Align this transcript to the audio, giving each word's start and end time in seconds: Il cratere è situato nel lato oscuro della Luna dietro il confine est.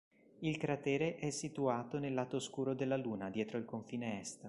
Il 0.39 0.57
cratere 0.57 1.17
è 1.17 1.29
situato 1.29 1.99
nel 1.99 2.15
lato 2.15 2.37
oscuro 2.37 2.73
della 2.73 2.97
Luna 2.97 3.29
dietro 3.29 3.59
il 3.59 3.65
confine 3.65 4.19
est. 4.21 4.39